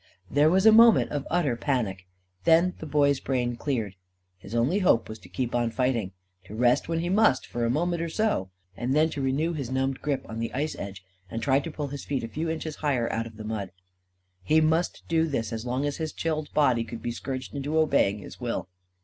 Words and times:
There 0.31 0.49
was 0.49 0.65
a 0.65 0.71
moment 0.71 1.11
of 1.11 1.27
utter 1.29 1.55
panic. 1.55 2.07
Then 2.43 2.73
the 2.79 2.87
Boy's 2.87 3.19
brain 3.19 3.55
cleared. 3.55 3.93
His 4.39 4.55
only 4.55 4.79
hope 4.79 5.07
was 5.07 5.19
to 5.19 5.29
keep 5.29 5.53
on 5.53 5.69
fighting 5.69 6.11
to 6.45 6.55
rest 6.55 6.89
when 6.89 7.01
he 7.01 7.09
must, 7.09 7.45
for 7.45 7.63
a 7.65 7.69
moment 7.69 8.01
or 8.01 8.09
so, 8.09 8.49
and 8.75 8.95
then 8.95 9.11
to 9.11 9.21
renew 9.21 9.53
his 9.53 9.69
numbed 9.69 10.01
grip 10.01 10.25
on 10.27 10.39
the 10.39 10.51
ice 10.55 10.75
edge 10.79 11.05
and 11.29 11.43
try 11.43 11.59
to 11.59 11.69
pull 11.69 11.89
his 11.89 12.03
feet 12.03 12.23
a 12.23 12.27
few 12.27 12.49
inches 12.49 12.77
higher 12.77 13.13
out 13.13 13.27
of 13.27 13.37
the 13.37 13.43
mud. 13.43 13.71
He 14.41 14.59
must 14.59 15.03
do 15.07 15.27
this 15.27 15.53
as 15.53 15.67
long 15.67 15.85
as 15.85 15.97
his 15.97 16.13
chilled 16.13 16.51
body 16.51 16.83
could 16.83 17.03
be 17.03 17.11
scourged 17.11 17.53
into 17.53 17.77
obeying 17.77 18.17
his 18.17 18.41
will. 18.41 18.69